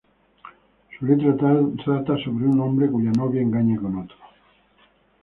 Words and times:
Su 0.97 1.05
letra 1.05 1.35
trata 1.85 2.17
sobre 2.23 2.47
un 2.47 2.59
hombre 2.59 2.89
cuya 2.89 3.11
novia 3.11 3.39
engaña 3.39 3.77
con 3.79 3.97
otro. 3.99 4.17